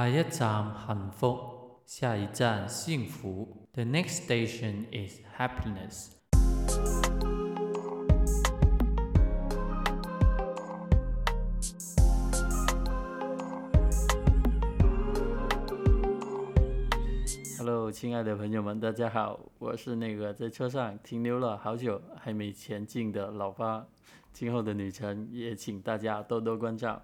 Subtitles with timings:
[0.00, 1.36] 下一站幸福，
[1.84, 3.68] 下一站幸福。
[3.74, 6.12] The next station is happiness.
[17.58, 23.86] Hello，亲爱的朋友们，大家好，我是那个在车上停留了好久还没前进的老八。
[24.32, 27.02] 今后的旅程也请大家多多关照。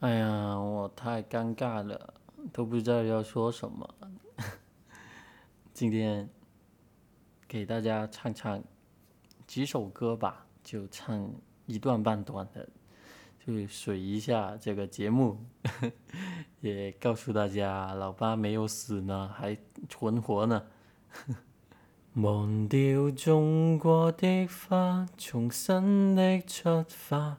[0.00, 2.14] 哎呀，我太尴尬了，
[2.52, 3.94] 都不知道要说什么。
[5.72, 6.28] 今天
[7.48, 8.62] 给大家唱唱
[9.46, 11.32] 几首歌吧，就唱
[11.64, 12.68] 一段半段的，
[13.44, 15.42] 就水一下这个节目，
[16.60, 19.56] 也告诉大家老八没有死呢，还
[19.88, 20.62] 存活呢。
[22.16, 27.38] 忘掉种过的花，重新的出发。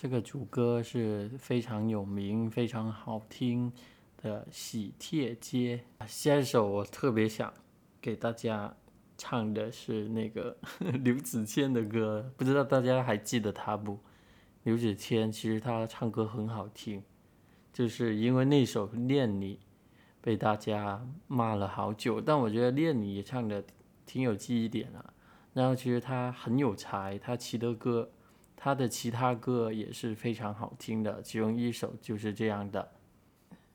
[0.00, 3.72] 这个主歌是非常有名、非常好听
[4.22, 5.80] 的《喜帖街》。
[6.06, 7.52] 下一首我特别想
[8.00, 8.72] 给大家
[9.16, 10.56] 唱的是那个
[11.02, 13.98] 刘子谦的歌，不知道大家还记得他不？
[14.62, 17.02] 刘子谦其实他唱歌很好听，
[17.72, 19.56] 就是因为那首《恋你》
[20.20, 23.64] 被大家骂了好久，但我觉得《恋你》也唱的
[24.06, 25.12] 挺有记忆点啊。
[25.54, 28.12] 然后其实他很有才，他骑的歌。
[28.60, 32.90] 他的其他歌也是非常好听的，其中一首就是这样的。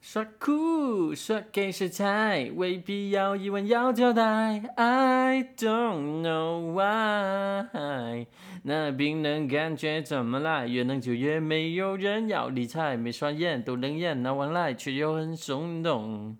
[0.00, 4.58] 说苦说给食材，未必要一问要交代。
[4.74, 8.26] I don't know why，
[8.64, 10.66] 那冰冷感觉怎么来？
[10.66, 16.36] 越冷就越没有人要理睬，没双眼都冷眼，那往来却又很松动。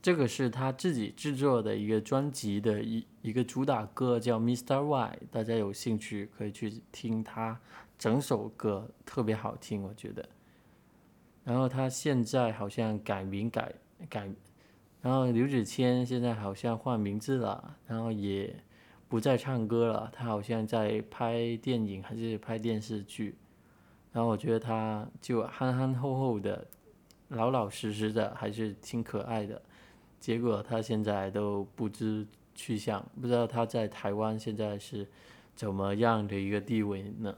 [0.00, 4.82] 这个是他自己制作的一个专辑的一一个主打歌，叫《Mr.
[4.82, 7.60] Y》，大家有兴趣可以去听他
[7.98, 10.26] 整首歌，特别好听，我觉得。
[11.42, 13.74] 然后他现在好像改名改
[14.08, 14.30] 改，
[15.02, 18.54] 然后刘子谦现在好像换名字了，然后也
[19.08, 23.36] 不再唱歌了，他好像在拍电影还是拍电视剧。
[24.12, 26.66] 然后我觉得他就憨憨厚厚的，
[27.28, 29.60] 老老实实的，还是挺可爱的。
[30.20, 35.06] 结果他现在都不知去向，不知道他在台湾现在是
[35.54, 37.34] 怎么样的一个地位呢？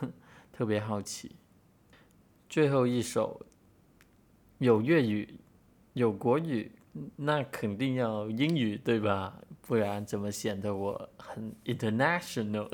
[0.52, 1.32] 特别好奇。
[2.48, 3.44] 最后一首
[4.58, 5.38] 有粤语，
[5.92, 6.72] 有国语，
[7.16, 9.38] 那肯定要英语对吧？
[9.60, 12.68] 不然怎么显得我很 international？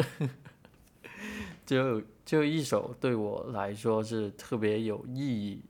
[1.66, 5.62] 就就一首对我来说是特别有意义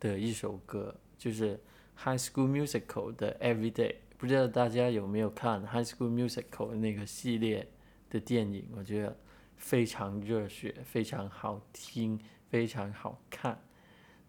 [0.00, 1.58] 的一首歌，就是。
[1.96, 7.66] High School Musical 的 Everyday，不知道大家有没有看 High School Musical 那个系列
[8.10, 8.66] 的电影？
[8.76, 9.16] 我觉得
[9.56, 12.18] 非常热血，非常好听，
[12.50, 13.58] 非常好看。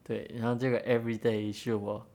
[0.03, 2.05] 对，然后这个 Everyday 是我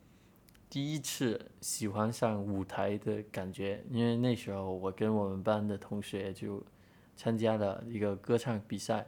[0.71, 6.65] 第一次喜欢上舞台的感觉，因为那时候我跟我们班的同学就
[7.17, 9.07] 参加了一个歌唱比赛，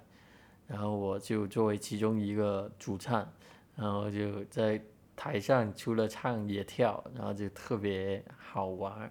[0.67, 3.33] 然后我就作为其中一个主唱，
[3.77, 4.83] 然后就在。
[5.23, 9.09] 台上除了唱也跳，然后就特别好玩，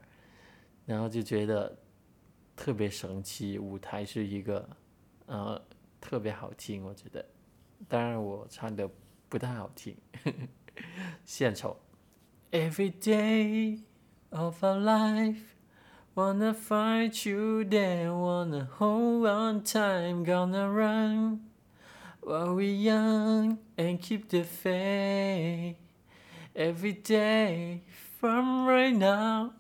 [0.86, 1.74] 然后就觉得
[2.54, 3.58] 特别神奇。
[3.58, 4.70] 舞台是一个，
[5.28, 5.62] 呃，
[6.02, 7.26] 特别好听，我觉得。
[7.88, 8.90] 当然我唱的
[9.30, 9.96] 不太好听，
[11.24, 11.80] 献丑。
[12.52, 13.80] Every day
[14.32, 15.56] of our life,
[16.14, 21.40] wanna find you there, wanna hold on time, gonna run
[22.20, 25.78] while we're young and keep the faith.
[26.56, 27.82] Every day
[28.20, 29.54] from right now.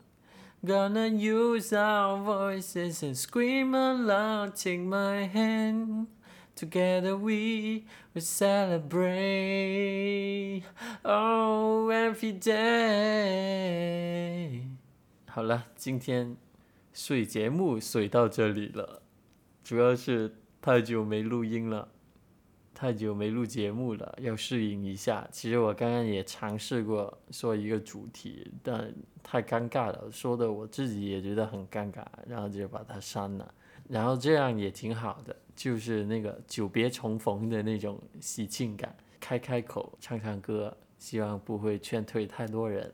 [0.63, 4.55] Gonna use our voices and scream aloud.
[4.55, 6.07] Take my hand.
[6.55, 9.01] Together we will celebrate.
[11.03, 13.71] Oh, every day.
[15.25, 16.37] 好了，今天
[16.93, 19.01] 水节目水到这里了，
[19.63, 21.87] 主要是太久没录音了。
[22.81, 25.27] 太久没录节目了，要适应一下。
[25.31, 28.91] 其实我刚刚也尝试过说一个主题，但
[29.21, 33.53] 太尴尬了，说的我自己也觉得很尴尬，然后就把它删了。
[33.87, 42.91] 然后这样也挺好的，就是那个久别重逢的那种喜庆感，开开口唱唱歌，希望不会劝退太多人。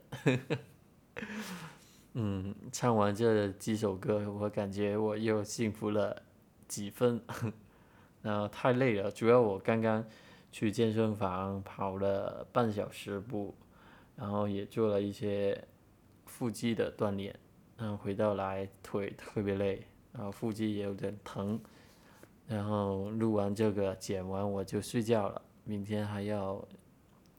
[2.12, 6.14] 嗯，唱完这几首歌，我感觉我又幸福了
[6.66, 7.18] 几分。
[8.28, 10.04] 然后太累了，主要我刚刚
[10.52, 13.54] 去健身房跑了半小时步，
[14.14, 15.66] 然后也做了一些
[16.26, 17.34] 腹肌的锻炼。
[17.78, 21.58] 然后回到来腿特别累，然后腹肌也有点疼。
[22.46, 26.62] 然后录完这个剪完我就睡觉了，明天还要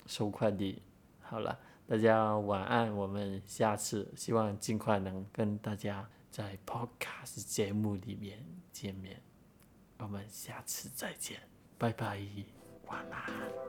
[0.07, 0.81] 收快递。
[1.19, 9.21] 好了，大家晚安，我们下次希望尽快能跟大家在 Podcast 节目里面见面。
[9.99, 11.39] 我们下次再见
[11.77, 12.19] 拜拜
[12.87, 13.59] 晚安。